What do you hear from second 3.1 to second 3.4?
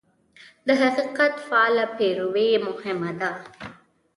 ده.